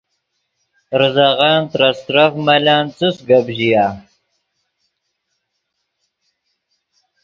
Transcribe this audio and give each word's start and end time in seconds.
ریزغن 0.99 1.59
ترے 1.71 1.87
استرف 1.93 2.31
ملن 2.45 2.85
څس 2.97 3.17
گپ 3.29 3.45
ژیا 3.57 3.85